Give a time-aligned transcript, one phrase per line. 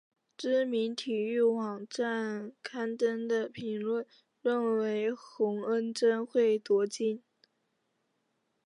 [0.35, 4.03] 知名体育网站刊登的评论
[4.41, 7.21] 认为洪恩贞会夺金。